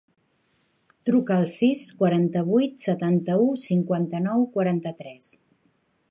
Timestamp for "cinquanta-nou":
3.65-4.47